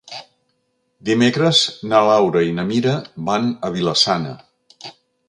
[1.09, 1.59] Dimecres
[1.91, 2.95] na Laura i na Mira
[3.29, 4.33] van a Vila-sana.